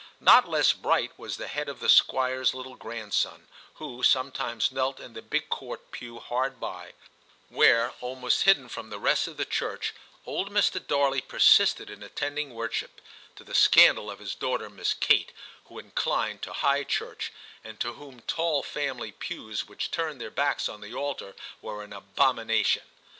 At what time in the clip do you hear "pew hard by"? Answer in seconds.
5.91-6.93